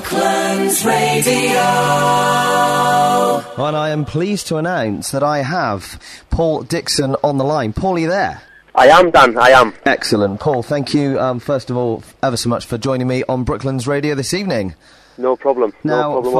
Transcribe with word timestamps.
Brooklands 0.00 0.84
Radio. 0.86 1.60
And 3.58 3.76
I 3.76 3.90
am 3.90 4.06
pleased 4.06 4.46
to 4.46 4.56
announce 4.56 5.10
that 5.10 5.22
I 5.22 5.42
have 5.42 6.00
Paul 6.30 6.62
Dixon 6.62 7.16
on 7.22 7.36
the 7.36 7.44
line. 7.44 7.74
Paul, 7.74 7.96
are 7.96 7.98
you 7.98 8.08
there? 8.08 8.40
I 8.74 8.88
am, 8.88 9.10
Dan. 9.10 9.36
I 9.36 9.50
am. 9.50 9.74
Excellent. 9.84 10.40
Paul, 10.40 10.62
thank 10.62 10.94
you, 10.94 11.20
um, 11.20 11.38
first 11.38 11.68
of 11.68 11.76
all, 11.76 12.02
ever 12.22 12.38
so 12.38 12.48
much 12.48 12.64
for 12.64 12.78
joining 12.78 13.08
me 13.08 13.24
on 13.28 13.44
Brooklands 13.44 13.86
Radio 13.86 14.14
this 14.14 14.32
evening. 14.32 14.74
No 15.20 15.36
problem. 15.36 15.74
Now, 15.84 16.14
no 16.14 16.22
problem 16.22 16.34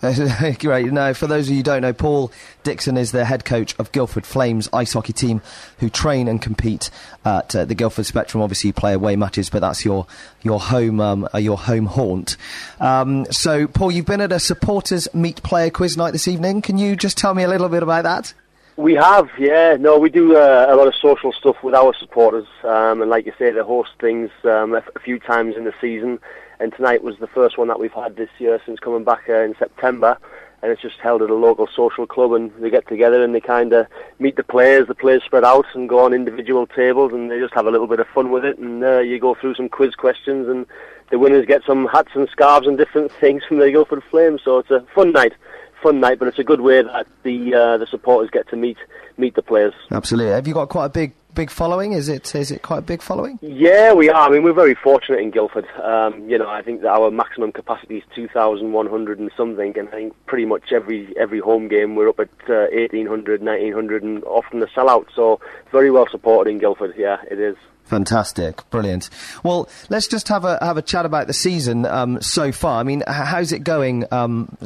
whatsoever. 0.00 0.54
Great. 0.58 0.92
Now, 0.92 1.12
for 1.12 1.26
those 1.28 1.46
of 1.46 1.50
you 1.50 1.58
who 1.58 1.62
don't 1.62 1.82
know, 1.82 1.92
Paul 1.92 2.32
Dixon 2.64 2.96
is 2.96 3.12
the 3.12 3.24
head 3.24 3.44
coach 3.44 3.74
of 3.78 3.92
Guildford 3.92 4.26
Flames 4.26 4.68
ice 4.72 4.94
hockey 4.94 5.12
team, 5.12 5.40
who 5.78 5.88
train 5.88 6.26
and 6.26 6.42
compete 6.42 6.90
at 7.24 7.54
uh, 7.54 7.64
the 7.64 7.74
Guildford 7.74 8.06
Spectrum. 8.06 8.42
Obviously, 8.42 8.68
you 8.68 8.74
play 8.74 8.94
away 8.94 9.14
matches, 9.14 9.48
but 9.48 9.60
that's 9.60 9.84
your 9.84 10.06
your 10.42 10.58
home 10.58 11.00
um, 11.00 11.28
uh, 11.32 11.38
your 11.38 11.56
home 11.56 11.86
haunt. 11.86 12.36
Um, 12.80 13.26
so, 13.30 13.68
Paul, 13.68 13.92
you've 13.92 14.06
been 14.06 14.20
at 14.20 14.32
a 14.32 14.40
supporters 14.40 15.06
meet 15.14 15.42
player 15.44 15.70
quiz 15.70 15.96
night 15.96 16.10
this 16.10 16.26
evening. 16.26 16.62
Can 16.62 16.78
you 16.78 16.96
just 16.96 17.16
tell 17.16 17.34
me 17.34 17.44
a 17.44 17.48
little 17.48 17.68
bit 17.68 17.84
about 17.84 18.02
that? 18.02 18.34
We 18.76 18.94
have, 18.94 19.30
yeah. 19.38 19.76
No, 19.80 19.98
we 19.98 20.10
do 20.10 20.36
uh, 20.36 20.66
a 20.68 20.76
lot 20.76 20.86
of 20.86 20.94
social 20.96 21.32
stuff 21.32 21.56
with 21.62 21.74
our 21.74 21.94
supporters, 21.94 22.46
um, 22.62 23.00
and 23.00 23.10
like 23.10 23.24
you 23.24 23.32
say, 23.38 23.50
they 23.50 23.60
host 23.60 23.90
things 23.98 24.30
um, 24.44 24.74
a, 24.74 24.78
f- 24.78 24.90
a 24.94 25.00
few 25.00 25.18
times 25.18 25.56
in 25.56 25.64
the 25.64 25.72
season 25.80 26.18
and 26.58 26.72
tonight 26.74 27.02
was 27.02 27.18
the 27.18 27.26
first 27.26 27.58
one 27.58 27.68
that 27.68 27.78
we've 27.78 27.92
had 27.92 28.16
this 28.16 28.30
year 28.38 28.60
since 28.64 28.80
coming 28.80 29.04
back 29.04 29.24
uh, 29.28 29.40
in 29.40 29.54
September. 29.58 30.18
And 30.62 30.72
it's 30.72 30.80
just 30.80 30.98
held 30.98 31.20
at 31.20 31.28
a 31.28 31.34
local 31.34 31.68
social 31.76 32.06
club, 32.06 32.32
and 32.32 32.50
they 32.58 32.70
get 32.70 32.88
together 32.88 33.22
and 33.22 33.34
they 33.34 33.40
kind 33.40 33.72
of 33.74 33.86
meet 34.18 34.36
the 34.36 34.42
players. 34.42 34.88
The 34.88 34.94
players 34.94 35.22
spread 35.22 35.44
out 35.44 35.66
and 35.74 35.88
go 35.88 36.04
on 36.04 36.14
individual 36.14 36.66
tables, 36.66 37.12
and 37.12 37.30
they 37.30 37.38
just 37.38 37.54
have 37.54 37.66
a 37.66 37.70
little 37.70 37.86
bit 37.86 38.00
of 38.00 38.08
fun 38.08 38.30
with 38.30 38.44
it. 38.44 38.58
And 38.58 38.82
uh, 38.82 39.00
you 39.00 39.20
go 39.20 39.34
through 39.34 39.54
some 39.54 39.68
quiz 39.68 39.94
questions, 39.94 40.48
and 40.48 40.66
the 41.10 41.18
winners 41.18 41.44
get 41.46 41.62
some 41.66 41.86
hats 41.86 42.12
and 42.14 42.28
scarves 42.30 42.66
and 42.66 42.78
different 42.78 43.12
things 43.20 43.44
from 43.44 43.58
the 43.58 43.70
Guildford 43.70 44.02
Flames. 44.10 44.40
So 44.44 44.58
it's 44.58 44.70
a 44.70 44.84
fun 44.94 45.12
night 45.12 45.34
fun 45.82 46.00
night, 46.00 46.18
but 46.18 46.28
it's 46.28 46.38
a 46.38 46.44
good 46.44 46.60
way 46.60 46.82
that 46.82 47.06
the 47.22 47.54
uh, 47.54 47.78
the 47.78 47.86
supporters 47.86 48.30
get 48.30 48.48
to 48.50 48.56
meet 48.56 48.78
meet 49.16 49.34
the 49.34 49.42
players. 49.42 49.74
Absolutely. 49.90 50.32
Have 50.32 50.46
you 50.46 50.54
got 50.54 50.68
quite 50.68 50.86
a 50.86 50.90
big 50.90 51.14
big 51.36 51.50
following? 51.50 51.92
Is 51.92 52.08
it 52.08 52.34
is 52.34 52.50
it 52.50 52.62
quite 52.62 52.78
a 52.78 52.82
big 52.82 53.00
following? 53.00 53.38
Yeah, 53.42 53.92
we 53.92 54.08
are. 54.08 54.28
I 54.28 54.30
mean, 54.32 54.42
we're 54.42 54.52
very 54.52 54.74
fortunate 54.74 55.20
in 55.20 55.30
Guildford. 55.30 55.66
Um, 55.80 56.28
you 56.28 56.36
know, 56.38 56.48
I 56.48 56.62
think 56.62 56.80
that 56.80 56.88
our 56.88 57.12
maximum 57.12 57.52
capacity 57.52 57.98
is 57.98 58.04
two 58.14 58.26
thousand 58.26 58.72
one 58.72 58.88
hundred 58.88 59.20
and 59.20 59.30
something, 59.36 59.78
and 59.78 59.88
I 59.90 59.92
think 59.92 60.26
pretty 60.26 60.46
much 60.46 60.72
every 60.72 61.14
every 61.16 61.38
home 61.38 61.68
game 61.68 61.94
we're 61.94 62.08
up 62.08 62.18
at 62.18 62.30
uh, 62.48 62.66
1800, 62.72 63.42
1900, 63.42 64.02
and 64.02 64.24
often 64.24 64.60
a 64.62 64.66
sellout. 64.66 65.06
So 65.14 65.38
very 65.70 65.92
well 65.92 66.08
supported 66.10 66.50
in 66.50 66.58
Guildford. 66.58 66.94
Yeah, 66.96 67.18
it 67.30 67.38
is. 67.38 67.56
Fantastic, 67.84 68.68
brilliant. 68.70 69.10
Well, 69.44 69.68
let's 69.90 70.08
just 70.08 70.26
have 70.28 70.44
a 70.44 70.58
have 70.60 70.76
a 70.76 70.82
chat 70.82 71.06
about 71.06 71.28
the 71.28 71.32
season 71.32 71.86
um, 71.86 72.20
so 72.20 72.50
far. 72.50 72.80
I 72.80 72.82
mean, 72.82 73.04
how's 73.06 73.52
it 73.52 73.62
going 73.62 74.04
um, 74.10 74.56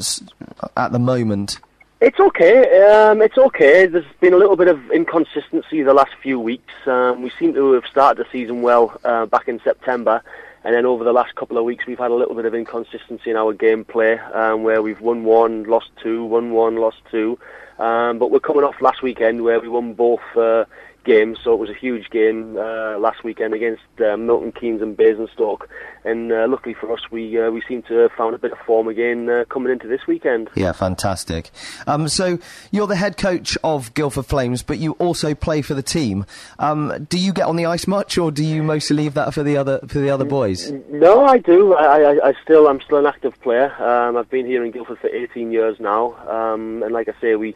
at 0.77 0.93
the 0.93 0.99
moment? 0.99 1.59
It's 2.01 2.19
okay. 2.19 2.81
Um, 2.83 3.21
it's 3.21 3.37
okay. 3.37 3.85
There's 3.85 4.07
been 4.21 4.33
a 4.33 4.39
little 4.39 4.57
bit 4.57 4.69
of 4.69 4.91
inconsistency 4.91 5.83
the 5.83 5.93
last 5.93 6.13
few 6.23 6.41
weeks. 6.41 6.73
Um, 6.87 7.21
we 7.21 7.31
seem 7.39 7.53
to 7.53 7.73
have 7.73 7.85
started 7.85 8.25
the 8.25 8.31
season 8.33 8.63
well 8.63 8.99
uh, 9.05 9.27
back 9.27 9.49
in 9.49 9.61
September, 9.63 10.23
and 10.65 10.75
then 10.75 10.87
over 10.87 11.05
the 11.05 11.13
last 11.13 11.35
couple 11.35 11.59
of 11.59 11.65
weeks 11.65 11.85
we've 11.87 11.99
had 11.99 12.11
a 12.11 12.15
little 12.15 12.35
bit 12.35 12.47
of 12.47 12.55
inconsistency 12.55 13.29
in 13.29 13.37
our 13.37 13.53
gameplay, 13.53 14.19
um, 14.35 14.63
where 14.63 14.81
we've 14.81 15.03
won 15.03 15.25
one, 15.25 15.65
lost 15.65 15.91
two, 16.03 16.25
won 16.25 16.53
one, 16.53 16.77
lost 16.77 17.03
two. 17.11 17.39
Um, 17.79 18.19
but 18.19 18.31
we're 18.31 18.41
coming 18.41 18.65
off 18.65 18.81
last 18.81 19.03
weekend 19.03 19.45
where 19.45 19.61
we 19.61 19.69
won 19.69 19.93
both. 19.93 20.21
Uh, 20.35 20.65
games, 21.05 21.39
so 21.43 21.53
it 21.53 21.59
was 21.59 21.71
a 21.71 21.75
huge 21.75 22.11
game 22.11 22.57
uh, 22.57 22.99
last 22.99 23.25
weekend 23.25 23.55
against 23.55 23.83
uh, 24.01 24.17
Milton 24.17 24.53
Keynes 24.53 24.83
and 24.83 24.97
Basingstoke. 24.97 25.69
And 26.05 26.33
uh, 26.33 26.47
luckily 26.49 26.75
for 26.75 26.93
us, 26.93 27.01
we 27.11 27.41
uh, 27.41 27.51
we 27.51 27.63
seem 27.69 27.83
to 27.83 27.95
have 27.95 28.13
found 28.13 28.35
a 28.35 28.39
bit 28.39 28.53
of 28.53 28.59
form 28.59 28.89
again 28.89 29.29
uh, 29.29 29.45
coming 29.51 29.73
into 29.73 29.87
this 29.87 30.07
weekend. 30.07 30.49
Yeah, 30.55 30.73
fantastic. 30.73 31.51
Um, 31.87 32.09
so 32.09 32.39
you're 32.71 32.87
the 32.87 32.97
head 32.97 33.17
coach 33.17 33.59
of 33.63 33.93
Guildford 33.95 34.27
Flames, 34.27 34.63
but 34.63 34.79
you 34.79 34.93
also 34.93 35.35
play 35.35 35.61
for 35.61 35.75
the 35.75 35.83
team. 35.83 36.25
Um, 36.59 37.07
do 37.09 37.19
you 37.19 37.33
get 37.33 37.47
on 37.47 37.57
the 37.57 37.67
ice 37.67 37.87
much, 37.87 38.17
or 38.17 38.31
do 38.31 38.43
you 38.43 38.63
mostly 38.63 38.97
leave 38.97 39.15
that 39.15 39.35
for 39.35 39.43
the 39.43 39.57
other 39.57 39.81
for 39.87 39.99
the 39.99 40.11
other 40.11 40.25
boys? 40.25 40.73
No, 40.91 41.25
I 41.25 41.39
do. 41.39 41.75
I, 41.75 42.15
I, 42.15 42.29
I 42.29 42.33
still 42.43 42.67
I'm 42.67 42.81
still 42.81 42.99
an 42.99 43.07
active 43.07 43.39
player. 43.43 43.71
Um, 43.83 44.17
I've 44.17 44.31
been 44.31 44.47
here 44.47 44.65
in 44.65 44.71
Guildford 44.71 44.99
for 45.01 45.09
18 45.09 45.53
years 45.53 45.79
now, 45.81 46.15
um, 46.29 46.83
and 46.83 46.93
like 46.93 47.09
I 47.09 47.21
say, 47.21 47.37
we 47.37 47.55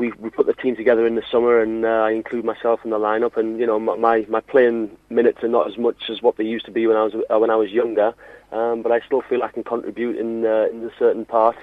we 0.00 0.10
we 0.18 0.30
put 0.30 0.46
the 0.46 0.54
team 0.54 0.74
together 0.74 1.06
in 1.06 1.14
the 1.14 1.22
summer, 1.30 1.60
and 1.60 1.84
uh, 1.84 1.88
I 1.88 2.12
include 2.12 2.44
myself 2.44 2.80
in 2.84 2.90
the 2.90 2.98
lineup. 2.98 3.36
And 3.36 3.60
you 3.60 3.66
know, 3.66 3.78
my 3.78 4.24
my 4.28 4.40
playing 4.40 4.96
minutes 5.10 5.44
are 5.44 5.48
not 5.48 5.68
as 5.70 5.76
much 5.76 6.08
as 6.08 6.22
what 6.22 6.38
they 6.38 6.44
used 6.44 6.64
to 6.64 6.72
be 6.72 6.86
when 6.86 6.96
I 6.96 7.04
was 7.04 7.14
uh, 7.14 7.38
when 7.38 7.50
I 7.50 7.56
was 7.56 7.70
younger, 7.70 8.14
um, 8.50 8.80
but 8.82 8.92
I 8.92 9.00
still 9.00 9.20
feel 9.20 9.42
I 9.42 9.48
can 9.48 9.62
contribute 9.62 10.16
in 10.16 10.46
uh, 10.46 10.68
in 10.72 10.82
a 10.82 10.90
certain 10.98 11.26
part 11.26 11.56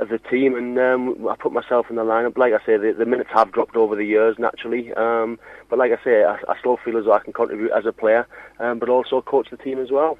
of 0.00 0.08
the 0.08 0.18
team, 0.18 0.56
and 0.56 0.78
um, 0.78 1.28
I 1.28 1.36
put 1.36 1.52
myself 1.52 1.86
in 1.88 1.96
the 1.96 2.04
lineup. 2.04 2.36
Like 2.36 2.52
I 2.52 2.58
say, 2.66 2.76
the, 2.76 2.92
the 2.92 3.06
minutes 3.06 3.30
have 3.32 3.52
dropped 3.52 3.76
over 3.76 3.94
the 3.94 4.04
years 4.04 4.36
naturally, 4.38 4.92
um, 4.94 5.38
but 5.70 5.78
like 5.78 5.92
I 5.92 6.02
say, 6.02 6.24
I, 6.24 6.34
I 6.48 6.58
still 6.58 6.76
feel 6.84 6.98
as 6.98 7.04
though 7.04 7.12
I 7.12 7.20
can 7.20 7.32
contribute 7.32 7.70
as 7.70 7.86
a 7.86 7.92
player, 7.92 8.26
um, 8.58 8.80
but 8.80 8.88
also 8.88 9.22
coach 9.22 9.48
the 9.50 9.56
team 9.56 9.78
as 9.78 9.90
well. 9.90 10.18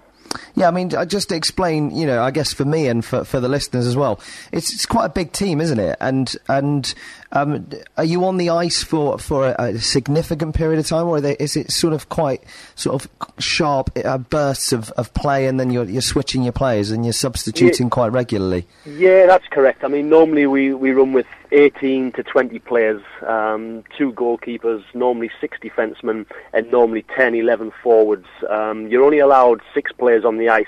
Yeah, 0.55 0.69
I 0.69 0.71
mean, 0.71 0.95
I 0.95 1.05
just 1.05 1.29
to 1.29 1.37
explain, 1.37 1.91
you 1.95 2.07
know, 2.07 2.23
I 2.23 2.31
guess 2.31 2.53
for 2.53 2.65
me 2.65 2.89
and 2.89 3.05
for, 3.05 3.25
for 3.25 3.41
the 3.41 3.49
listeners 3.49 3.87
as 3.87 3.97
well, 3.97 4.21
it's 4.53 4.73
it's 4.73 4.87
quite 4.87 5.07
a 5.07 5.11
big 5.11 5.33
team, 5.33 5.61
isn't 5.61 5.79
it? 5.79 5.97
And 6.01 6.35
and 6.49 6.95
um, 7.33 7.69
are 7.97 8.05
you 8.05 8.25
on 8.25 8.37
the 8.37 8.51
ice 8.51 8.83
for 8.83 9.19
for 9.19 9.49
a, 9.49 9.55
a 9.59 9.79
significant 9.79 10.55
period 10.55 10.79
of 10.79 10.87
time, 10.87 11.07
or 11.07 11.21
they, 11.21 11.37
is 11.37 11.57
it 11.57 11.71
sort 11.71 11.93
of 11.93 12.09
quite 12.09 12.43
sort 12.75 13.03
of 13.03 13.11
sharp 13.39 13.91
uh, 14.05 14.19
bursts 14.19 14.73
of, 14.73 14.91
of 14.93 15.13
play, 15.15 15.47
and 15.47 15.61
then 15.61 15.71
you're 15.71 15.85
you're 15.85 16.03
switching 16.03 16.43
your 16.43 16.53
players 16.53 16.91
and 16.91 17.05
you're 17.05 17.13
substituting 17.13 17.87
yeah, 17.87 17.91
quite 17.91 18.13
regularly? 18.13 18.67
Yeah, 18.85 19.27
that's 19.27 19.47
correct. 19.49 19.85
I 19.85 19.89
mean, 19.89 20.09
normally 20.09 20.47
we, 20.47 20.73
we 20.73 20.93
run 20.93 21.13
with 21.13 21.27
18 21.53 22.13
to 22.13 22.23
20 22.23 22.59
players, 22.61 23.03
um, 23.27 23.85
two 23.97 24.13
goalkeepers, 24.13 24.83
normally 24.95 25.31
six 25.41 25.59
defensemen, 25.63 26.27
and 26.53 26.71
normally 26.71 27.05
10, 27.17 27.35
11 27.35 27.73
forwards. 27.83 28.27
Um, 28.49 28.89
you're 28.89 29.05
only 29.05 29.19
allowed 29.19 29.61
six 29.75 29.93
players 29.93 30.25
on 30.25 30.39
the 30.39 30.49
ice 30.49 30.67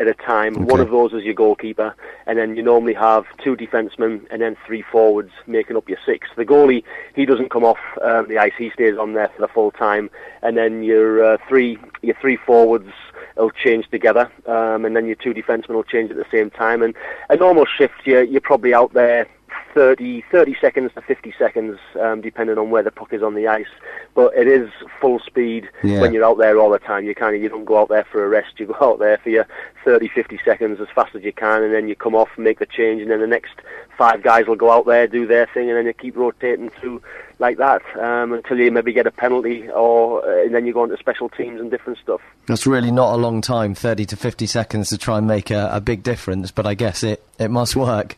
at 0.00 0.06
a 0.06 0.14
time. 0.14 0.54
Okay. 0.54 0.64
One 0.64 0.80
of 0.80 0.90
those 0.90 1.12
is 1.12 1.24
your 1.24 1.34
goalkeeper, 1.34 1.94
and 2.26 2.38
then 2.38 2.56
you 2.56 2.62
normally 2.62 2.94
have 2.94 3.24
two 3.42 3.56
defensemen 3.56 4.26
and 4.30 4.40
then 4.40 4.56
three 4.66 4.82
forwards 4.82 5.32
making 5.46 5.76
up 5.76 5.88
your 5.88 5.98
six. 6.06 6.28
The 6.36 6.44
goalie, 6.44 6.84
he 7.14 7.26
doesn't 7.26 7.50
come 7.50 7.64
off 7.64 7.78
um, 8.02 8.28
the 8.28 8.38
ice; 8.38 8.52
he 8.56 8.70
stays 8.70 8.96
on 8.96 9.14
there 9.14 9.28
for 9.28 9.40
the 9.40 9.48
full 9.48 9.70
time, 9.70 10.10
and 10.42 10.56
then 10.56 10.82
your 10.82 11.24
uh, 11.24 11.36
three 11.48 11.78
your 12.02 12.16
three 12.20 12.36
forwards 12.36 12.90
will 13.36 13.50
change 13.50 13.88
together, 13.90 14.30
um, 14.46 14.84
and 14.84 14.94
then 14.96 15.06
your 15.06 15.16
two 15.16 15.32
defensemen 15.32 15.70
will 15.70 15.84
change 15.84 16.10
at 16.10 16.16
the 16.16 16.26
same 16.30 16.50
time. 16.50 16.82
And 16.82 16.94
a 17.28 17.36
normal 17.36 17.64
shift, 17.66 17.94
you're, 18.04 18.24
you're 18.24 18.40
probably 18.40 18.74
out 18.74 18.92
there 18.94 19.28
30, 19.74 20.24
30 20.30 20.56
seconds 20.60 20.92
to 20.94 21.02
50 21.02 21.34
seconds, 21.38 21.78
um, 22.00 22.20
depending 22.20 22.58
on 22.58 22.70
where 22.70 22.82
the 22.82 22.90
puck 22.90 23.12
is 23.12 23.22
on 23.22 23.34
the 23.34 23.46
ice. 23.46 23.66
But 24.14 24.34
it 24.34 24.46
is 24.46 24.70
full 25.00 25.18
speed 25.20 25.68
yeah. 25.82 26.00
when 26.00 26.12
you're 26.12 26.24
out 26.24 26.38
there 26.38 26.58
all 26.58 26.70
the 26.70 26.78
time. 26.78 27.04
You 27.04 27.14
kind 27.14 27.36
of 27.36 27.42
you 27.42 27.48
don't 27.48 27.64
go 27.64 27.78
out 27.78 27.88
there 27.88 28.04
for 28.04 28.24
a 28.24 28.28
rest. 28.28 28.58
You 28.58 28.66
go 28.66 28.76
out 28.80 28.98
there 28.98 29.18
for 29.18 29.30
your 29.30 29.46
30, 29.84 30.08
50 30.08 30.40
seconds 30.44 30.80
as 30.80 30.88
fast 30.94 31.14
as 31.14 31.22
you 31.22 31.32
can, 31.32 31.62
and 31.62 31.72
then 31.72 31.88
you 31.88 31.94
come 31.94 32.14
off, 32.14 32.28
and 32.36 32.44
make 32.44 32.58
the 32.58 32.66
change, 32.66 33.02
and 33.02 33.10
then 33.10 33.20
the 33.20 33.26
next 33.26 33.52
five 33.96 34.22
guys 34.22 34.46
will 34.46 34.56
go 34.56 34.70
out 34.70 34.86
there, 34.86 35.06
do 35.06 35.26
their 35.26 35.46
thing, 35.46 35.68
and 35.68 35.76
then 35.76 35.86
you 35.86 35.92
keep 35.92 36.16
rotating 36.16 36.70
through 36.70 37.02
like 37.40 37.58
that 37.58 37.82
um, 37.98 38.32
until 38.32 38.58
you 38.58 38.70
maybe 38.70 38.92
get 38.92 39.06
a 39.06 39.10
penalty, 39.10 39.68
or 39.70 40.24
uh, 40.24 40.44
and 40.44 40.54
then 40.54 40.66
you 40.66 40.72
go 40.72 40.84
into 40.84 40.96
special 40.96 41.28
teams 41.28 41.60
and 41.60 41.70
different 41.70 41.98
stuff. 41.98 42.20
That's 42.46 42.66
really 42.66 42.90
not 42.90 43.14
a 43.14 43.16
long 43.16 43.40
time, 43.40 43.74
30 43.74 44.06
to 44.06 44.16
50 44.16 44.46
seconds 44.46 44.88
to 44.90 44.98
try 44.98 45.18
and 45.18 45.26
make 45.26 45.50
a, 45.50 45.70
a 45.72 45.80
big 45.80 46.02
difference, 46.02 46.50
but 46.50 46.66
I 46.66 46.74
guess 46.74 47.02
it, 47.02 47.24
it 47.38 47.50
must 47.50 47.76
work. 47.76 48.16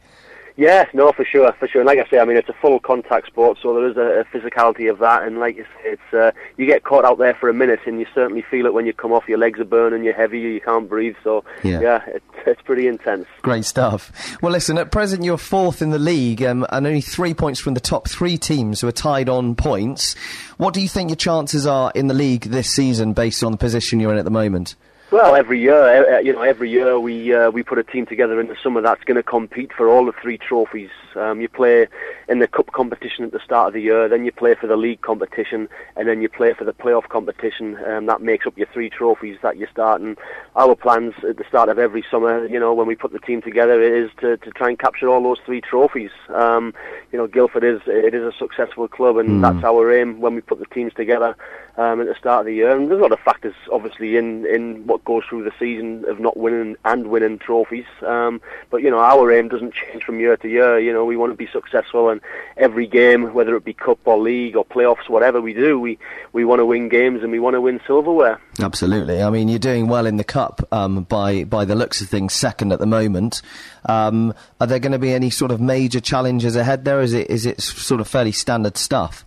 Yeah, 0.60 0.84
no, 0.92 1.10
for 1.12 1.24
sure, 1.24 1.50
for 1.52 1.66
sure. 1.66 1.80
And 1.80 1.86
like 1.86 1.98
I 1.98 2.06
say, 2.10 2.18
I 2.18 2.26
mean, 2.26 2.36
it's 2.36 2.50
a 2.50 2.52
full 2.52 2.80
contact 2.80 3.28
sport, 3.28 3.56
so 3.62 3.72
there 3.72 3.88
is 3.88 3.96
a, 3.96 4.20
a 4.20 4.24
physicality 4.24 4.90
of 4.90 4.98
that. 4.98 5.22
And 5.22 5.38
like 5.38 5.56
you 5.56 5.64
say, 5.64 5.92
it's 5.92 6.12
uh, 6.12 6.32
you 6.58 6.66
get 6.66 6.84
caught 6.84 7.06
out 7.06 7.16
there 7.16 7.32
for 7.32 7.48
a 7.48 7.54
minute, 7.54 7.80
and 7.86 7.98
you 7.98 8.04
certainly 8.14 8.42
feel 8.42 8.66
it 8.66 8.74
when 8.74 8.84
you 8.84 8.92
come 8.92 9.10
off. 9.10 9.26
Your 9.26 9.38
legs 9.38 9.58
are 9.58 9.64
burning, 9.64 10.04
you're 10.04 10.12
heavy, 10.12 10.38
you 10.38 10.60
can't 10.60 10.86
breathe. 10.86 11.16
So 11.24 11.44
yeah, 11.62 11.80
yeah 11.80 12.06
it, 12.08 12.22
it's 12.46 12.60
pretty 12.60 12.88
intense. 12.88 13.24
Great 13.40 13.64
stuff. 13.64 14.12
Well, 14.42 14.52
listen, 14.52 14.76
at 14.76 14.92
present 14.92 15.24
you're 15.24 15.38
fourth 15.38 15.80
in 15.80 15.92
the 15.92 15.98
league, 15.98 16.42
um, 16.42 16.66
and 16.68 16.86
only 16.86 17.00
three 17.00 17.32
points 17.32 17.58
from 17.58 17.72
the 17.72 17.80
top 17.80 18.06
three 18.06 18.36
teams 18.36 18.82
who 18.82 18.88
are 18.88 18.92
tied 18.92 19.30
on 19.30 19.54
points. 19.54 20.14
What 20.58 20.74
do 20.74 20.82
you 20.82 20.88
think 20.88 21.08
your 21.08 21.16
chances 21.16 21.66
are 21.66 21.90
in 21.94 22.08
the 22.08 22.12
league 22.12 22.42
this 22.42 22.68
season, 22.68 23.14
based 23.14 23.42
on 23.42 23.52
the 23.52 23.58
position 23.58 23.98
you're 23.98 24.12
in 24.12 24.18
at 24.18 24.26
the 24.26 24.30
moment? 24.30 24.76
Well, 25.10 25.34
every 25.34 25.58
year, 25.58 26.20
you 26.20 26.32
know, 26.32 26.42
every 26.42 26.70
year 26.70 27.00
we 27.00 27.34
uh, 27.34 27.50
we 27.50 27.64
put 27.64 27.78
a 27.78 27.82
team 27.82 28.06
together 28.06 28.40
in 28.40 28.46
the 28.46 28.54
summer 28.62 28.80
that's 28.80 29.02
going 29.02 29.16
to 29.16 29.24
compete 29.24 29.72
for 29.72 29.88
all 29.88 30.06
the 30.06 30.12
three 30.12 30.38
trophies. 30.38 30.90
Um, 31.16 31.40
you 31.40 31.48
play 31.48 31.88
in 32.28 32.38
the 32.38 32.46
cup 32.46 32.70
competition 32.70 33.24
at 33.24 33.32
the 33.32 33.40
start 33.40 33.66
of 33.66 33.74
the 33.74 33.82
year, 33.82 34.08
then 34.08 34.24
you 34.24 34.30
play 34.30 34.54
for 34.54 34.68
the 34.68 34.76
league 34.76 35.00
competition, 35.00 35.68
and 35.96 36.06
then 36.06 36.22
you 36.22 36.28
play 36.28 36.54
for 36.54 36.62
the 36.62 36.72
playoff 36.72 37.08
competition. 37.08 37.76
Um, 37.84 38.06
that 38.06 38.22
makes 38.22 38.46
up 38.46 38.56
your 38.56 38.68
three 38.68 38.88
trophies 38.88 39.36
that 39.42 39.56
you 39.56 39.66
start. 39.66 40.00
And 40.00 40.16
our 40.54 40.76
plans 40.76 41.14
at 41.28 41.38
the 41.38 41.44
start 41.48 41.68
of 41.68 41.80
every 41.80 42.04
summer, 42.08 42.46
you 42.46 42.60
know, 42.60 42.72
when 42.72 42.86
we 42.86 42.94
put 42.94 43.12
the 43.12 43.18
team 43.18 43.42
together, 43.42 43.82
is 43.82 44.10
to, 44.20 44.36
to 44.36 44.50
try 44.52 44.68
and 44.68 44.78
capture 44.78 45.08
all 45.08 45.20
those 45.20 45.40
three 45.44 45.60
trophies. 45.60 46.12
Um, 46.28 46.72
you 47.10 47.18
know, 47.18 47.26
Guildford 47.26 47.64
is 47.64 47.80
it 47.86 48.14
is 48.14 48.22
a 48.22 48.38
successful 48.38 48.86
club, 48.86 49.16
and 49.16 49.28
mm. 49.28 49.42
that's 49.42 49.64
our 49.64 49.92
aim 49.92 50.20
when 50.20 50.36
we 50.36 50.40
put 50.40 50.60
the 50.60 50.66
teams 50.66 50.94
together 50.94 51.36
um, 51.76 52.00
at 52.00 52.06
the 52.06 52.14
start 52.14 52.40
of 52.40 52.46
the 52.46 52.54
year. 52.54 52.70
And 52.76 52.88
there's 52.88 53.00
a 53.00 53.02
lot 53.02 53.10
of 53.10 53.18
factors, 53.20 53.54
obviously, 53.72 54.16
in 54.16 54.46
in 54.46 54.86
what 54.86 54.99
what 55.00 55.04
goes 55.04 55.28
through 55.28 55.44
the 55.44 55.52
season 55.58 56.04
of 56.08 56.20
not 56.20 56.36
winning 56.36 56.76
and 56.84 57.08
winning 57.08 57.38
trophies. 57.38 57.86
Um, 58.06 58.40
but 58.70 58.82
you 58.82 58.90
know, 58.90 58.98
our 58.98 59.32
aim 59.32 59.48
doesn't 59.48 59.74
change 59.74 60.04
from 60.04 60.20
year 60.20 60.36
to 60.36 60.48
year. 60.48 60.78
You 60.78 60.92
know, 60.92 61.04
we 61.04 61.16
want 61.16 61.32
to 61.32 61.36
be 61.36 61.48
successful, 61.52 62.10
and 62.10 62.20
every 62.56 62.86
game, 62.86 63.32
whether 63.34 63.56
it 63.56 63.64
be 63.64 63.72
cup 63.72 63.98
or 64.04 64.18
league 64.18 64.56
or 64.56 64.64
playoffs, 64.64 65.08
whatever 65.08 65.40
we 65.40 65.54
do, 65.54 65.78
we 65.78 65.98
we 66.32 66.44
want 66.44 66.60
to 66.60 66.66
win 66.66 66.88
games 66.88 67.22
and 67.22 67.32
we 67.32 67.40
want 67.40 67.54
to 67.54 67.60
win 67.60 67.80
silverware. 67.86 68.40
Absolutely. 68.60 69.22
I 69.22 69.30
mean, 69.30 69.48
you're 69.48 69.58
doing 69.58 69.88
well 69.88 70.06
in 70.06 70.16
the 70.16 70.24
cup 70.24 70.66
um, 70.72 71.04
by 71.04 71.44
by 71.44 71.64
the 71.64 71.74
looks 71.74 72.00
of 72.00 72.08
things, 72.08 72.32
second 72.32 72.72
at 72.72 72.78
the 72.78 72.86
moment. 72.86 73.42
Um, 73.86 74.34
are 74.60 74.66
there 74.66 74.78
going 74.78 74.92
to 74.92 74.98
be 74.98 75.12
any 75.12 75.30
sort 75.30 75.50
of 75.50 75.60
major 75.60 76.00
challenges 76.00 76.56
ahead 76.56 76.84
there? 76.84 77.00
Is 77.00 77.12
it 77.12 77.30
is 77.30 77.46
it 77.46 77.60
sort 77.60 78.00
of 78.00 78.08
fairly 78.08 78.32
standard 78.32 78.76
stuff? 78.76 79.24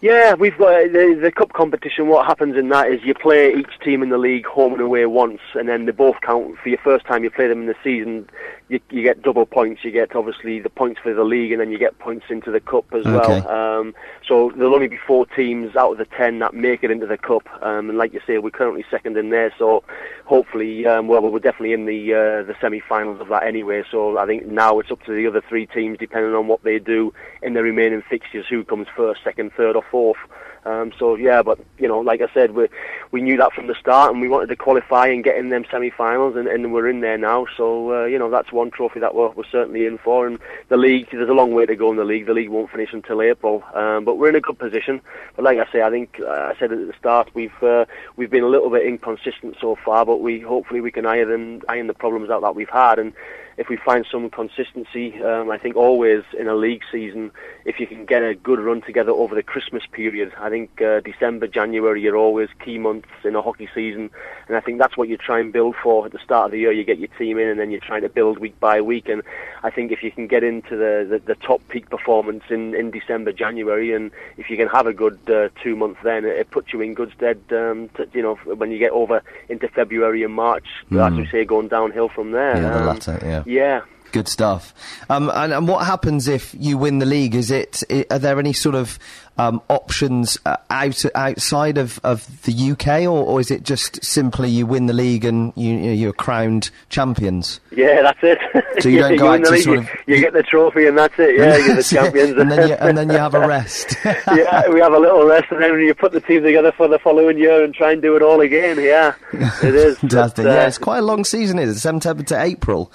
Yeah, 0.00 0.34
we've 0.34 0.56
got 0.56 0.74
uh, 0.74 0.86
the, 0.92 1.18
the 1.20 1.32
cup 1.32 1.52
competition. 1.54 2.06
What 2.06 2.24
happens 2.24 2.56
in 2.56 2.68
that 2.68 2.88
is 2.88 3.02
you 3.02 3.14
play 3.14 3.52
each 3.52 3.80
team 3.82 4.00
in 4.00 4.10
the 4.10 4.18
league 4.18 4.46
home 4.46 4.72
and 4.72 4.80
away 4.80 5.04
once, 5.06 5.40
and 5.54 5.68
then 5.68 5.86
they 5.86 5.92
both 5.92 6.20
count 6.20 6.56
for 6.62 6.68
your 6.68 6.78
first 6.78 7.04
time 7.04 7.24
you 7.24 7.30
play 7.30 7.48
them 7.48 7.62
in 7.62 7.66
the 7.66 7.74
season. 7.82 8.30
You, 8.68 8.78
you 8.90 9.02
get 9.02 9.22
double 9.22 9.44
points. 9.44 9.82
You 9.82 9.90
get 9.90 10.14
obviously 10.14 10.60
the 10.60 10.70
points 10.70 11.00
for 11.02 11.12
the 11.12 11.24
league, 11.24 11.50
and 11.50 11.60
then 11.60 11.72
you 11.72 11.78
get 11.78 11.98
points 11.98 12.26
into 12.28 12.52
the 12.52 12.60
cup 12.60 12.84
as 12.92 13.06
Okay. 13.06 13.16
well. 13.16 13.48
Um, 13.48 13.94
so 14.24 14.52
there'll 14.54 14.74
only 14.74 14.86
be 14.86 15.00
four 15.04 15.26
teams 15.26 15.74
out 15.74 15.92
of 15.92 15.98
the 15.98 16.04
ten 16.04 16.38
that 16.40 16.54
make 16.54 16.84
it 16.84 16.92
into 16.92 17.06
the 17.06 17.18
cup, 17.18 17.48
um, 17.60 17.88
and 17.88 17.98
like 17.98 18.12
you 18.12 18.20
say, 18.24 18.38
we're 18.38 18.50
currently 18.50 18.84
second 18.90 19.16
in 19.16 19.30
there. 19.30 19.52
So 19.58 19.82
hopefully, 20.26 20.86
um, 20.86 21.08
well, 21.08 21.22
we're 21.22 21.40
definitely 21.40 21.72
in 21.72 21.86
the 21.86 22.14
uh, 22.14 22.42
the 22.44 22.54
semi-finals 22.60 23.20
of 23.20 23.28
that 23.28 23.42
anyway. 23.42 23.82
So 23.90 24.16
I 24.16 24.26
think 24.26 24.46
now 24.46 24.78
it's 24.78 24.92
up 24.92 25.02
to 25.04 25.12
the 25.12 25.26
other 25.26 25.42
three 25.48 25.66
teams, 25.66 25.98
depending 25.98 26.34
on 26.34 26.46
what 26.46 26.62
they 26.62 26.78
do 26.78 27.12
in 27.42 27.54
the 27.54 27.64
remaining 27.64 28.02
fixtures, 28.08 28.46
who 28.48 28.62
comes 28.64 28.86
first, 28.94 29.24
second, 29.24 29.50
third, 29.56 29.74
or 29.74 29.82
fourth. 29.90 30.18
Um, 30.64 30.92
so 30.98 31.14
yeah, 31.14 31.42
but 31.42 31.58
you 31.78 31.88
know, 31.88 32.00
like 32.00 32.20
I 32.20 32.28
said, 32.34 32.52
we 32.52 32.68
we 33.10 33.22
knew 33.22 33.36
that 33.38 33.52
from 33.52 33.68
the 33.68 33.74
start, 33.74 34.12
and 34.12 34.20
we 34.20 34.28
wanted 34.28 34.48
to 34.48 34.56
qualify 34.56 35.06
and 35.06 35.24
get 35.24 35.36
in 35.36 35.48
them 35.48 35.64
semi-finals, 35.70 36.36
and, 36.36 36.46
and 36.46 36.72
we're 36.72 36.88
in 36.88 37.00
there 37.00 37.16
now. 37.16 37.46
So 37.56 38.02
uh, 38.02 38.04
you 38.04 38.18
know, 38.18 38.28
that's 38.28 38.52
one 38.52 38.70
trophy 38.70 39.00
that 39.00 39.14
we're, 39.14 39.30
we're 39.30 39.44
certainly 39.50 39.86
in 39.86 39.98
for. 39.98 40.26
And 40.26 40.38
the 40.68 40.76
league, 40.76 41.08
there's 41.10 41.28
a 41.28 41.32
long 41.32 41.52
way 41.52 41.64
to 41.64 41.76
go 41.76 41.90
in 41.90 41.96
the 41.96 42.04
league. 42.04 42.26
The 42.26 42.34
league 42.34 42.50
won't 42.50 42.70
finish 42.70 42.92
until 42.92 43.22
April, 43.22 43.62
um, 43.74 44.04
but 44.04 44.18
we're 44.18 44.28
in 44.28 44.36
a 44.36 44.40
good 44.40 44.58
position. 44.58 45.00
But 45.36 45.44
like 45.44 45.58
I 45.58 45.70
say, 45.72 45.82
I 45.82 45.90
think 45.90 46.20
uh, 46.20 46.52
I 46.52 46.54
said 46.58 46.72
at 46.72 46.86
the 46.86 46.94
start, 46.98 47.30
we've 47.34 47.62
uh, 47.62 47.86
we've 48.16 48.30
been 48.30 48.44
a 48.44 48.48
little 48.48 48.70
bit 48.70 48.86
inconsistent 48.86 49.56
so 49.60 49.76
far, 49.84 50.04
but 50.04 50.20
we 50.20 50.40
hopefully 50.40 50.80
we 50.80 50.90
can 50.90 51.06
iron 51.06 51.62
iron 51.68 51.86
the 51.86 51.94
problems 51.94 52.30
out 52.30 52.42
that 52.42 52.54
we've 52.54 52.68
had 52.68 52.98
and 52.98 53.12
if 53.58 53.68
we 53.68 53.76
find 53.76 54.06
some 54.10 54.30
consistency, 54.30 55.20
um, 55.22 55.50
I 55.50 55.58
think 55.58 55.74
always 55.76 56.22
in 56.38 56.46
a 56.46 56.54
league 56.54 56.82
season, 56.92 57.32
if 57.64 57.80
you 57.80 57.86
can 57.88 58.06
get 58.06 58.22
a 58.22 58.34
good 58.34 58.60
run 58.60 58.80
together 58.82 59.10
over 59.10 59.34
the 59.34 59.42
Christmas 59.42 59.82
period, 59.90 60.32
I 60.38 60.48
think 60.48 60.80
uh, 60.80 61.00
December, 61.00 61.48
January 61.48 62.06
are 62.08 62.16
always 62.16 62.48
key 62.64 62.78
months 62.78 63.08
in 63.24 63.34
a 63.34 63.42
hockey 63.42 63.68
season, 63.74 64.10
and 64.46 64.56
I 64.56 64.60
think 64.60 64.78
that's 64.78 64.96
what 64.96 65.08
you 65.08 65.16
try 65.16 65.40
and 65.40 65.52
build 65.52 65.74
for 65.82 66.06
at 66.06 66.12
the 66.12 66.20
start 66.20 66.46
of 66.46 66.50
the 66.52 66.60
year. 66.60 66.70
You 66.70 66.84
get 66.84 66.98
your 66.98 67.08
team 67.18 67.36
in, 67.38 67.48
and 67.48 67.58
then 67.58 67.70
you're 67.72 67.80
trying 67.80 68.02
to 68.02 68.08
build 68.08 68.38
week 68.38 68.58
by 68.60 68.80
week. 68.80 69.08
And 69.08 69.22
I 69.64 69.70
think 69.70 69.90
if 69.90 70.04
you 70.04 70.12
can 70.12 70.28
get 70.28 70.44
into 70.44 70.76
the, 70.76 71.06
the, 71.10 71.18
the 71.18 71.34
top 71.34 71.60
peak 71.68 71.90
performance 71.90 72.44
in, 72.50 72.74
in 72.76 72.92
December, 72.92 73.32
January, 73.32 73.92
and 73.92 74.12
if 74.36 74.48
you 74.50 74.56
can 74.56 74.68
have 74.68 74.86
a 74.86 74.92
good 74.92 75.18
uh, 75.28 75.48
two 75.62 75.74
months, 75.74 75.98
then 76.04 76.24
it, 76.24 76.36
it 76.36 76.50
puts 76.52 76.72
you 76.72 76.80
in 76.80 76.94
good 76.94 77.12
stead. 77.16 77.40
Um, 77.50 77.88
to, 77.96 78.06
you 78.12 78.22
know, 78.22 78.36
when 78.36 78.70
you 78.70 78.78
get 78.78 78.92
over 78.92 79.20
into 79.48 79.66
February 79.68 80.22
and 80.22 80.32
March, 80.32 80.66
as 80.92 81.12
we 81.18 81.26
say, 81.26 81.44
going 81.44 81.66
downhill 81.68 82.08
from 82.08 82.30
there. 82.30 82.56
Yeah, 82.56 82.70
the 82.70 82.78
Um, 82.78 82.86
latter, 82.86 83.18
yeah. 83.22 83.42
Yeah. 83.48 83.82
Good 84.12 84.28
stuff. 84.28 84.74
Um, 85.10 85.30
and, 85.34 85.52
and 85.52 85.68
what 85.68 85.86
happens 85.86 86.28
if 86.28 86.54
you 86.58 86.78
win 86.78 86.98
the 86.98 87.06
league? 87.06 87.34
Is 87.34 87.50
it? 87.50 87.82
are 88.10 88.18
there 88.18 88.38
any 88.38 88.54
sort 88.54 88.74
of 88.74 88.98
um, 89.38 89.62
options 89.68 90.38
uh, 90.44 90.56
out 90.70 91.02
outside 91.14 91.78
of, 91.78 92.00
of 92.04 92.42
the 92.42 92.72
UK, 92.72 93.02
or, 93.02 93.24
or 93.24 93.40
is 93.40 93.50
it 93.50 93.62
just 93.62 94.04
simply 94.04 94.50
you 94.50 94.66
win 94.66 94.86
the 94.86 94.92
league 94.92 95.24
and 95.24 95.52
you, 95.56 95.70
you 95.70 95.76
know, 95.86 95.92
you're 95.92 96.12
crowned 96.12 96.70
champions? 96.90 97.60
Yeah, 97.70 98.02
that's 98.02 98.18
it. 98.22 98.38
So 98.80 98.88
you 98.88 98.98
don't 99.00 99.16
go 99.16 99.30
win 99.30 99.40
out 99.42 99.46
to 99.46 99.52
league, 99.52 99.62
sort 99.62 99.76
you, 99.76 99.82
of- 99.82 99.88
you 100.06 100.20
get 100.20 100.32
the 100.32 100.42
trophy 100.42 100.86
and 100.86 100.98
that's 100.98 101.14
it. 101.18 101.38
Yeah, 101.38 101.56
you're 101.56 101.76
the 101.76 101.82
champions. 101.88 102.36
and 102.36 102.50
then 102.50 102.68
you, 102.68 102.74
and 102.74 102.98
then 102.98 103.08
you 103.08 103.16
have 103.18 103.34
a 103.34 103.46
rest. 103.46 103.96
yeah, 104.04 104.68
we 104.68 104.80
have 104.80 104.92
a 104.92 104.98
little 104.98 105.24
rest 105.26 105.46
and 105.50 105.62
then 105.62 105.78
you 105.80 105.94
put 105.94 106.12
the 106.12 106.20
team 106.20 106.42
together 106.42 106.72
for 106.72 106.88
the 106.88 106.98
following 106.98 107.38
year 107.38 107.62
and 107.64 107.74
try 107.74 107.92
and 107.92 108.02
do 108.02 108.16
it 108.16 108.22
all 108.22 108.40
again. 108.40 108.80
Yeah, 108.80 109.14
it 109.32 109.74
is. 109.74 109.98
Fantastic. 109.98 110.44
But, 110.44 110.50
uh, 110.50 110.54
yeah, 110.54 110.66
it's 110.66 110.78
quite 110.78 110.98
a 110.98 111.02
long 111.02 111.24
season, 111.24 111.58
is 111.58 111.76
it? 111.76 111.78
September 111.80 112.22
to 112.24 112.42
April. 112.42 112.92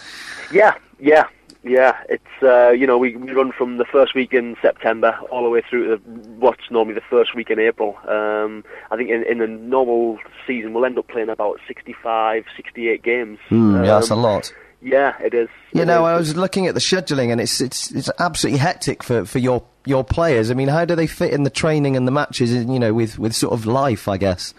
Yeah, 0.51 0.75
yeah, 0.99 1.27
yeah. 1.63 1.95
It's 2.09 2.43
uh, 2.43 2.69
you 2.69 2.85
know 2.87 2.97
we, 2.97 3.15
we 3.15 3.31
run 3.31 3.51
from 3.51 3.77
the 3.77 3.85
first 3.85 4.13
week 4.15 4.33
in 4.33 4.55
September 4.61 5.17
all 5.31 5.43
the 5.43 5.49
way 5.49 5.61
through 5.69 5.97
to 5.97 6.03
what's 6.39 6.69
normally 6.69 6.95
the 6.95 7.01
first 7.09 7.35
week 7.35 7.49
in 7.49 7.59
April. 7.59 7.97
Um, 8.07 8.63
I 8.91 8.97
think 8.97 9.09
in, 9.09 9.23
in 9.23 9.41
a 9.41 9.47
normal 9.47 10.19
season 10.45 10.73
we'll 10.73 10.85
end 10.85 10.97
up 10.97 11.07
playing 11.07 11.29
about 11.29 11.59
65, 11.67 12.45
68 12.55 13.01
games. 13.03 13.39
Mm, 13.49 13.85
yeah, 13.85 13.93
that's 13.95 14.09
a 14.09 14.13
Um, 14.13 14.21
lot. 14.21 14.53
Yeah, 14.81 15.13
it 15.21 15.33
is. 15.33 15.47
You 15.71 15.83
It 15.83 15.85
know, 15.85 16.05
is. 16.05 16.09
I 16.11 16.17
was 16.17 16.35
looking 16.35 16.67
at 16.67 16.73
the 16.73 16.81
scheduling, 16.81 17.31
and 17.31 17.39
it's 17.39 17.61
it's 17.61 17.89
it's 17.91 18.09
absolutely 18.19 18.59
hectic 18.59 19.01
for, 19.01 19.23
for 19.25 19.39
your 19.39 19.63
your 19.85 20.03
players. 20.03 20.51
I 20.51 20.55
mean, 20.55 20.67
how 20.67 20.83
do 20.83 20.93
they 20.95 21.07
fit 21.07 21.31
in 21.31 21.43
the 21.43 21.49
training 21.49 21.95
and 21.95 22.05
the 22.05 22.11
matches? 22.11 22.51
You 22.53 22.79
know, 22.79 22.93
with 22.93 23.17
with 23.17 23.33
sort 23.33 23.53
of 23.53 23.65
life, 23.65 24.09
I 24.09 24.17
guess. 24.17 24.53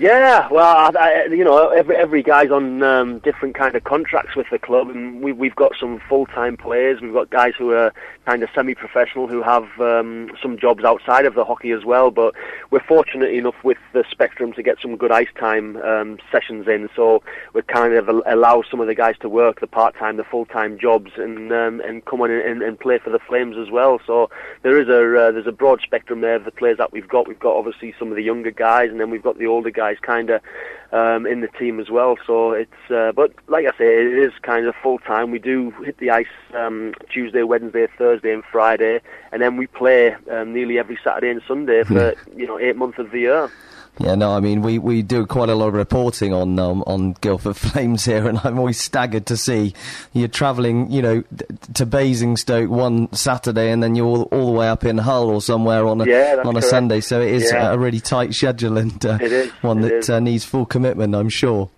Yeah, 0.00 0.46
well, 0.48 0.92
I, 0.96 1.00
I, 1.00 1.24
you 1.26 1.42
know, 1.42 1.70
every 1.70 1.96
every 1.96 2.22
guy's 2.22 2.52
on 2.52 2.84
um, 2.84 3.18
different 3.18 3.56
kind 3.56 3.74
of 3.74 3.82
contracts 3.82 4.36
with 4.36 4.46
the 4.48 4.58
club, 4.58 4.90
and 4.90 5.20
we, 5.20 5.32
we've 5.32 5.56
got 5.56 5.72
some 5.78 6.00
full 6.08 6.26
time 6.26 6.56
players. 6.56 7.00
We've 7.00 7.12
got 7.12 7.30
guys 7.30 7.54
who 7.58 7.72
are 7.72 7.92
kind 8.24 8.44
of 8.44 8.48
semi 8.54 8.76
professional 8.76 9.26
who 9.26 9.42
have 9.42 9.64
um, 9.80 10.30
some 10.40 10.56
jobs 10.56 10.84
outside 10.84 11.26
of 11.26 11.34
the 11.34 11.44
hockey 11.44 11.72
as 11.72 11.84
well. 11.84 12.12
But 12.12 12.36
we're 12.70 12.78
fortunate 12.78 13.32
enough 13.32 13.56
with 13.64 13.78
the 13.92 14.04
spectrum 14.08 14.52
to 14.52 14.62
get 14.62 14.80
some 14.80 14.96
good 14.96 15.10
ice 15.10 15.32
time 15.36 15.78
um, 15.78 16.18
sessions 16.30 16.68
in, 16.68 16.88
so 16.94 17.24
we 17.52 17.62
kind 17.62 17.94
of 17.94 18.08
allow 18.08 18.62
some 18.70 18.78
of 18.78 18.86
the 18.86 18.94
guys 18.94 19.16
to 19.22 19.28
work 19.28 19.58
the 19.58 19.66
part 19.66 19.96
time, 19.96 20.16
the 20.16 20.22
full 20.22 20.46
time 20.46 20.78
jobs, 20.78 21.10
and 21.16 21.52
um, 21.52 21.80
and 21.80 22.04
come 22.04 22.20
on 22.20 22.30
and, 22.30 22.62
and 22.62 22.78
play 22.78 22.98
for 22.98 23.10
the 23.10 23.18
Flames 23.18 23.56
as 23.56 23.68
well. 23.68 24.00
So 24.06 24.30
there 24.62 24.80
is 24.80 24.86
a 24.86 25.26
uh, 25.26 25.32
there's 25.32 25.48
a 25.48 25.52
broad 25.52 25.80
spectrum 25.80 26.20
there 26.20 26.36
of 26.36 26.44
the 26.44 26.52
players 26.52 26.78
that 26.78 26.92
we've 26.92 27.08
got. 27.08 27.26
We've 27.26 27.40
got 27.40 27.56
obviously 27.56 27.96
some 27.98 28.10
of 28.10 28.14
the 28.14 28.22
younger 28.22 28.52
guys, 28.52 28.90
and 28.90 29.00
then 29.00 29.10
we've 29.10 29.24
got 29.24 29.38
the 29.38 29.48
older 29.48 29.70
guys 29.70 29.87
kind 29.96 30.30
of 30.30 30.42
um, 30.92 31.26
in 31.26 31.40
the 31.40 31.48
team 31.48 31.80
as 31.80 31.90
well. 31.90 32.16
So 32.26 32.52
it's 32.52 32.90
uh, 32.90 33.12
but 33.12 33.32
like 33.48 33.66
I 33.66 33.76
say, 33.76 34.00
it 34.00 34.18
is 34.18 34.32
kind 34.42 34.66
of 34.66 34.74
full 34.82 34.98
time. 34.98 35.30
We 35.30 35.38
do 35.38 35.70
hit 35.84 35.98
the 35.98 36.10
ice 36.10 36.26
um, 36.54 36.94
Tuesday, 37.10 37.42
Wednesday, 37.42 37.86
Thursday, 37.98 38.32
and 38.32 38.44
Friday, 38.44 39.00
and 39.32 39.42
then 39.42 39.56
we 39.56 39.66
play 39.66 40.14
um, 40.30 40.52
nearly 40.52 40.78
every 40.78 40.98
Saturday 41.02 41.30
and 41.30 41.42
Sunday 41.46 41.84
for 41.84 42.14
you 42.36 42.46
know 42.46 42.58
eight 42.58 42.76
months 42.76 42.98
of 42.98 43.10
the 43.10 43.20
year. 43.20 43.50
Yeah, 44.00 44.14
no, 44.14 44.30
I 44.32 44.40
mean 44.40 44.62
we, 44.62 44.78
we 44.78 45.02
do 45.02 45.26
quite 45.26 45.48
a 45.48 45.54
lot 45.56 45.68
of 45.68 45.74
reporting 45.74 46.32
on 46.32 46.56
um, 46.58 46.84
on 46.86 47.14
Guildford 47.20 47.56
Flames 47.64 48.04
here, 48.04 48.28
and 48.28 48.38
I'm 48.44 48.58
always 48.58 48.80
staggered 48.80 49.26
to 49.26 49.36
see 49.36 49.74
you're 50.12 50.28
travelling, 50.28 50.90
you 50.90 51.02
know, 51.02 51.24
to 51.74 51.84
Basingstoke 51.84 52.70
one 52.70 53.12
Saturday, 53.12 53.70
and 53.72 53.82
then 53.82 53.94
you're 53.96 54.06
all, 54.06 54.22
all 54.30 54.46
the 54.46 54.52
way 54.58 54.68
up 54.68 54.84
in 54.84 54.98
Hull 54.98 55.28
or 55.30 55.42
somewhere 55.42 55.84
on 55.86 56.00
a 56.00 56.06
Yeah, 56.06 56.36
on 56.44 56.50
a 56.56 56.60
correct. 56.60 56.66
Sunday. 56.66 57.00
So 57.00 57.20
it 57.20 57.32
is 57.32 57.50
Yeah. 57.52 57.72
a 57.72 57.78
really 57.78 57.98
tight 58.00 58.34
schedule 58.34 58.78
and 58.78 59.04
uh, 59.04 59.18
one 59.62 59.78
it 59.78 59.82
that 59.88 59.94
is. 59.94 60.10
uh, 60.10 60.20
needs 60.20 60.44
full 60.44 60.64
commitment, 60.66 61.14
I'm 61.16 61.28
sure. 61.28 61.68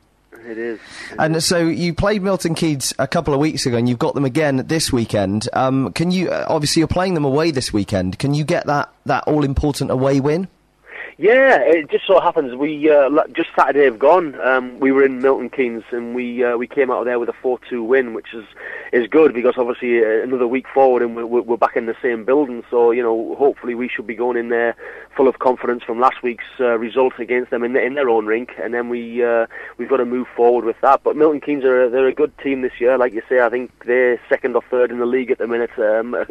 It 0.46 0.58
is. 0.58 0.80
And 1.18 1.42
so 1.42 1.58
you 1.58 1.94
played 1.94 2.22
Milton 2.22 2.54
Keynes 2.54 2.92
a 2.98 3.06
couple 3.06 3.32
of 3.32 3.40
weeks 3.40 3.66
ago, 3.66 3.76
and 3.76 3.88
you've 3.88 3.98
got 3.98 4.14
them 4.14 4.24
again 4.24 4.66
this 4.66 4.92
weekend. 4.92 5.48
Um, 5.52 5.92
can 5.92 6.10
you? 6.10 6.28
Uh, 6.30 6.44
obviously, 6.48 6.80
you're 6.80 6.88
playing 6.88 7.14
them 7.14 7.24
away 7.24 7.50
this 7.50 7.72
weekend. 7.72 8.18
Can 8.18 8.34
you 8.34 8.42
get 8.44 8.66
that 8.66 8.90
that 9.06 9.24
all 9.28 9.44
important 9.44 9.90
away 9.90 10.18
win? 10.20 10.48
Yeah, 11.20 11.60
it 11.60 11.90
just 11.90 12.06
so 12.06 12.18
happens 12.18 12.54
we 12.54 12.90
uh, 12.90 13.10
just 13.34 13.50
Saturday 13.54 13.84
have 13.84 13.98
gone. 13.98 14.40
Um, 14.40 14.80
we 14.80 14.90
were 14.90 15.04
in 15.04 15.20
Milton 15.20 15.50
Keynes 15.50 15.84
and 15.90 16.14
we 16.14 16.42
uh, 16.42 16.56
we 16.56 16.66
came 16.66 16.90
out 16.90 17.00
of 17.00 17.04
there 17.04 17.18
with 17.18 17.28
a 17.28 17.34
four-two 17.42 17.84
win, 17.84 18.14
which 18.14 18.32
is 18.32 18.46
is 18.90 19.06
good 19.06 19.34
because 19.34 19.58
obviously 19.58 20.02
uh, 20.02 20.22
another 20.22 20.46
week 20.46 20.64
forward 20.72 21.02
and 21.02 21.14
we're, 21.14 21.42
we're 21.42 21.58
back 21.58 21.76
in 21.76 21.84
the 21.84 21.94
same 22.00 22.24
building. 22.24 22.64
So 22.70 22.90
you 22.90 23.02
know, 23.02 23.34
hopefully 23.34 23.74
we 23.74 23.86
should 23.86 24.06
be 24.06 24.14
going 24.14 24.38
in 24.38 24.48
there 24.48 24.74
full 25.14 25.28
of 25.28 25.40
confidence 25.40 25.82
from 25.82 26.00
last 26.00 26.22
week's 26.22 26.44
uh, 26.58 26.78
result 26.78 27.12
against 27.18 27.50
them 27.50 27.64
in, 27.64 27.74
the, 27.74 27.84
in 27.84 27.92
their 27.92 28.08
own 28.08 28.24
rink, 28.24 28.52
and 28.58 28.72
then 28.72 28.88
we 28.88 29.22
uh, 29.22 29.46
we've 29.76 29.90
got 29.90 29.98
to 29.98 30.06
move 30.06 30.26
forward 30.34 30.64
with 30.64 30.80
that. 30.80 31.02
But 31.02 31.16
Milton 31.16 31.42
Keynes 31.42 31.64
are 31.64 31.90
they're 31.90 32.08
a 32.08 32.14
good 32.14 32.32
team 32.38 32.62
this 32.62 32.80
year, 32.80 32.96
like 32.96 33.12
you 33.12 33.20
say. 33.28 33.40
I 33.40 33.50
think 33.50 33.70
they're 33.84 34.18
second 34.30 34.56
or 34.56 34.62
third 34.70 34.90
in 34.90 35.00
the 35.00 35.04
league 35.04 35.30
at 35.30 35.36
the 35.36 35.46
minute, 35.46 35.78
um, 35.78 36.14
a, 36.14 36.24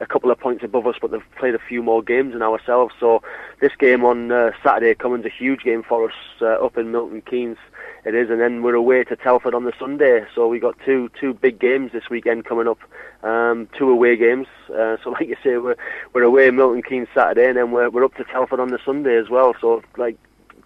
a 0.00 0.06
couple 0.06 0.30
of 0.30 0.38
points 0.38 0.62
above 0.62 0.86
us, 0.86 0.96
but 1.00 1.12
they've 1.12 1.22
played 1.38 1.54
a 1.54 1.66
few 1.66 1.82
more 1.82 2.02
games 2.02 2.34
than 2.34 2.42
ourselves. 2.42 2.94
So 3.00 3.22
this 3.60 3.72
game 3.78 4.04
on 4.04 4.33
uh, 4.34 4.50
Saturday 4.62 4.94
coming's 4.94 5.24
a 5.24 5.30
huge 5.30 5.62
game 5.62 5.82
for 5.82 6.08
us 6.08 6.14
uh, 6.40 6.64
up 6.64 6.76
in 6.76 6.90
Milton 6.90 7.22
Keynes. 7.22 7.58
It 8.04 8.14
is, 8.14 8.28
and 8.28 8.40
then 8.40 8.62
we're 8.62 8.74
away 8.74 9.04
to 9.04 9.16
Telford 9.16 9.54
on 9.54 9.64
the 9.64 9.72
Sunday. 9.78 10.26
So 10.34 10.46
we 10.48 10.58
got 10.58 10.76
two 10.84 11.10
two 11.20 11.32
big 11.32 11.58
games 11.58 11.92
this 11.92 12.10
weekend 12.10 12.44
coming 12.44 12.68
up, 12.68 12.78
um, 13.22 13.68
two 13.78 13.88
away 13.88 14.16
games. 14.16 14.46
Uh, 14.68 14.96
so 15.02 15.10
like 15.10 15.28
you 15.28 15.36
say, 15.42 15.56
we're 15.56 15.76
we're 16.12 16.22
away 16.22 16.48
in 16.48 16.56
Milton 16.56 16.82
Keynes 16.82 17.08
Saturday, 17.14 17.48
and 17.48 17.56
then 17.56 17.70
we're 17.70 17.88
we're 17.90 18.04
up 18.04 18.14
to 18.16 18.24
Telford 18.24 18.60
on 18.60 18.68
the 18.68 18.78
Sunday 18.84 19.16
as 19.16 19.30
well. 19.30 19.54
So 19.60 19.82
like 19.96 20.18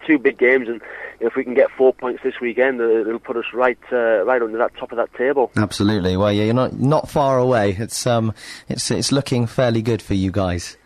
two 0.05 0.17
big 0.17 0.37
games, 0.37 0.67
and 0.67 0.81
if 1.19 1.35
we 1.35 1.43
can 1.43 1.53
get 1.53 1.69
four 1.71 1.93
points 1.93 2.23
this 2.23 2.39
weekend, 2.41 2.81
uh, 2.81 2.89
it'll 2.89 3.19
put 3.19 3.37
us 3.37 3.45
right 3.53 3.79
uh, 3.91 4.25
right 4.25 4.41
under 4.41 4.57
that 4.57 4.75
top 4.75 4.91
of 4.91 4.97
that 4.97 5.13
table. 5.13 5.51
Absolutely. 5.55 6.17
Well, 6.17 6.31
yeah, 6.33 6.45
you're 6.45 6.53
not 6.53 6.77
not 6.77 7.09
far 7.09 7.37
away. 7.37 7.75
It's 7.79 8.05
um, 8.05 8.33
it's 8.67 8.91
it's 8.91 9.11
looking 9.11 9.47
fairly 9.47 9.81
good 9.81 10.01
for 10.01 10.13
you 10.13 10.31
guys. 10.31 10.77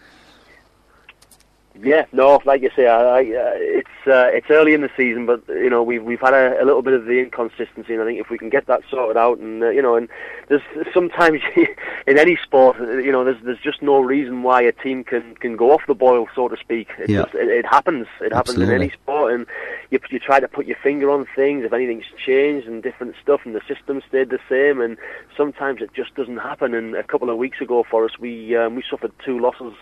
Yeah, 1.82 2.06
no, 2.12 2.40
like 2.46 2.62
you 2.62 2.70
say, 2.76 2.88
I, 2.88 3.02
I, 3.02 3.20
uh, 3.22 3.52
it's 3.56 3.90
uh, 4.06 4.30
it's 4.32 4.50
early 4.52 4.76
in 4.76 4.82
the 4.82 4.92
season, 4.96 5.26
but 5.26 5.42
you 5.48 5.72
know 5.72 5.82
we've 5.82 6.04
we've 6.04 6.20
had 6.20 6.34
a, 6.34 6.62
a 6.62 6.66
little 6.66 6.84
bit 6.84 6.94
of 6.94 7.06
the 7.06 7.20
inconsistency, 7.20 7.94
and 7.94 8.02
I 8.02 8.06
think 8.06 8.20
if 8.20 8.30
we 8.30 8.38
can 8.38 8.50
get 8.50 8.68
that 8.68 8.82
sorted 8.92 9.18
out, 9.18 9.40
and 9.40 9.64
uh, 9.64 9.70
you 9.70 9.82
know, 9.82 9.96
and 9.96 10.08
there's 10.50 10.62
sometimes 10.94 11.42
in 12.08 12.20
any 12.20 12.38
sport, 12.44 12.80
uh, 12.80 12.98
you 12.98 13.12
know, 13.12 13.24
there's 13.24 13.42
there's 13.44 13.60
just 13.60 13.82
no 13.82 14.00
reason 14.00 14.44
why 14.44 14.62
a 14.62 14.72
team 14.72 15.04
can, 15.04 15.34
can 15.36 15.56
go 15.56 15.72
off 15.72 15.82
the 15.88 15.96
boil, 15.96 16.28
so 16.36 16.48
to 16.48 16.58
speak. 16.58 16.90
It, 17.00 17.10
Yeah. 17.10 17.24
just, 17.24 17.34
it, 17.34 17.48
it 17.48 17.66
happens. 17.66 18.06
It 18.22 18.34
happens 18.34 18.60
in 18.60 18.70
any 18.70 18.92
sport, 18.92 19.34
and 19.34 19.48
you 19.90 20.00
you 20.12 20.20
try 20.20 20.40
to 20.40 20.48
put 20.48 20.68
your 20.68 20.78
finger 20.78 21.10
on 21.10 21.26
things 21.36 21.66
if 21.66 21.74
anything's 21.74 22.06
changed 22.24 22.68
and 22.68 22.84
different 22.84 23.16
stuff, 23.20 23.42
and 23.46 23.56
the 23.56 23.62
system 23.68 24.04
stayed 24.08 24.30
the 24.30 24.40
same, 24.48 24.80
and 24.80 24.96
sometimes 25.36 25.82
it 25.82 25.92
just 25.96 26.14
doesn't 26.14 26.38
happen. 26.38 26.76
And 26.76 26.94
a 26.96 27.04
couple 27.04 27.32
of 27.32 27.38
weeks 27.38 27.62
ago 27.62 27.84
for 27.90 28.06
us, 28.06 28.20
we 28.20 28.56
um, 28.56 28.76
we 28.76 28.84
suffered 28.88 29.12
two 29.26 29.40
losses 29.40 29.74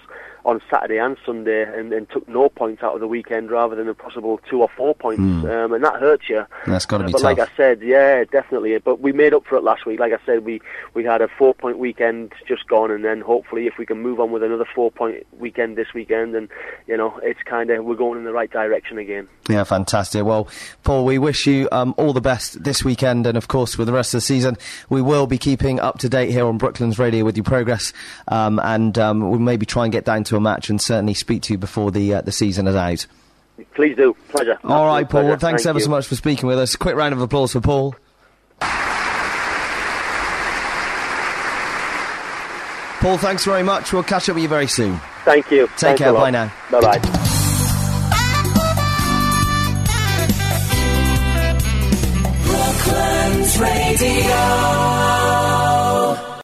on 0.45 0.62
Saturday 0.69 0.98
and 0.98 1.17
Sunday, 1.25 1.63
and, 1.63 1.91
and 1.93 2.10
took 2.10 2.27
no 2.27 2.50
points 2.50 2.83
out 2.83 2.93
of 2.95 3.00
the 3.01 3.07
weekend 3.07 3.51
rather 3.51 3.75
than 3.75 3.88
a 3.88 3.93
possible 3.93 4.39
two 4.50 4.62
or 4.62 4.69
four 4.75 4.95
points, 4.95 5.21
um, 5.21 5.74
and 5.74 5.83
that 5.83 6.00
hurts 6.00 6.29
you. 6.29 6.45
That's 6.65 6.86
got 6.86 7.00
to 7.00 7.03
Uh, 7.03 7.07
be 7.07 7.12
but 7.13 7.19
tough. 7.21 7.38
like 7.38 7.39
I 7.39 7.48
said, 7.57 7.81
yeah, 7.81 8.24
definitely. 8.31 8.77
But 8.79 9.00
we 9.01 9.12
made 9.12 9.33
up 9.33 9.45
for 9.45 9.55
it 9.57 9.63
last 9.63 9.86
week. 9.86 10.00
Like 10.00 10.13
I 10.13 10.19
said, 10.25 10.43
we 10.45 10.62
we 10.93 11.03
had 11.03 11.21
a 11.21 11.27
four 11.27 11.53
point 11.53 11.77
weekend 11.77 12.33
just 12.48 12.67
gone, 12.67 12.91
and 12.91 13.03
then 13.05 13.21
hopefully 13.21 13.67
if 13.67 13.77
we 13.77 13.86
can 13.86 14.01
move 14.01 14.19
on 14.19 14.31
with 14.31 14.43
another 14.43 14.65
four 14.75 14.91
point 14.91 15.25
weekend 15.39 15.77
this 15.77 15.93
weekend, 15.93 16.36
and 16.36 16.50
you 16.88 16.98
know 16.98 17.19
it's 17.24 17.41
kind 17.43 17.69
of 17.69 17.83
we're 17.86 17.95
going 17.95 18.17
in 18.17 18.24
the 18.25 18.33
right 18.33 18.51
direction 18.51 18.98
again. 18.98 19.27
Yeah, 19.50 19.63
fantastic. 19.63 20.24
Well, 20.24 20.48
Paul, 20.83 21.05
we 21.05 21.17
wish 21.17 21.45
you 21.48 21.67
um, 21.71 21.93
all 21.98 22.13
the 22.13 22.21
best 22.21 22.63
this 22.63 22.83
weekend, 22.83 23.27
and 23.27 23.38
of 23.38 23.48
course, 23.48 23.77
with 23.77 23.88
the 23.88 23.93
rest 23.93 24.13
of 24.13 24.17
the 24.19 24.21
season, 24.21 24.57
we 24.89 25.01
will 25.01 25.27
be 25.27 25.38
keeping 25.38 25.79
up 25.79 25.98
to 26.00 26.10
date 26.10 26.29
here 26.31 26.45
on 26.45 26.57
Brooklands 26.57 26.98
Radio 27.00 27.25
with 27.25 27.36
your 27.38 27.43
progress, 27.43 27.91
um, 28.27 28.60
and 28.63 28.98
um, 28.98 29.29
we'll 29.29 29.39
maybe 29.39 29.65
try 29.65 29.83
and 29.83 29.91
get 29.91 30.05
down 30.05 30.24
to 30.25 30.30
a 30.35 30.41
match, 30.41 30.69
and 30.69 30.81
certainly 30.81 31.13
speak 31.13 31.41
to 31.43 31.53
you 31.53 31.57
before 31.57 31.91
the 31.91 32.15
uh, 32.15 32.21
the 32.21 32.31
season 32.31 32.67
is 32.67 32.75
out. 32.75 33.05
Please 33.75 33.95
do, 33.95 34.15
pleasure. 34.29 34.57
All 34.63 34.85
right, 34.88 35.03
Absolute 35.03 35.09
Paul. 35.09 35.21
pleasure. 35.21 35.38
Thanks 35.39 35.63
Thank 35.63 35.69
ever 35.69 35.79
you. 35.79 35.85
so 35.85 35.91
much 35.91 36.07
for 36.07 36.15
speaking 36.15 36.47
with 36.47 36.57
us. 36.59 36.75
Quick 36.75 36.95
round 36.95 37.13
of 37.13 37.21
applause 37.21 37.53
for 37.53 37.61
Paul. 37.61 37.95
Paul, 43.01 43.17
thanks 43.17 43.45
very 43.45 43.63
much. 43.63 43.91
We'll 43.93 44.03
catch 44.03 44.29
up 44.29 44.35
with 44.35 44.43
you 44.43 44.50
very 44.50 44.67
soon. 44.67 45.00
Thank 45.25 45.50
you. 45.50 45.67
Take 45.77 45.97
care. 45.97 46.13
Bye 46.13 46.29
now. 46.29 46.51
Bye 46.69 46.81
bye. 46.81 47.00
Brooklands 52.45 53.59
Radio. 53.59 55.20